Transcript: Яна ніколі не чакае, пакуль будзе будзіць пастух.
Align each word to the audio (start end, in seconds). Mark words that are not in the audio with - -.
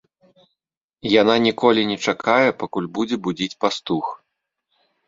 Яна 1.21 1.35
ніколі 1.47 1.81
не 1.91 1.97
чакае, 2.05 2.49
пакуль 2.65 2.91
будзе 2.99 3.23
будзіць 3.29 3.57
пастух. 3.67 4.05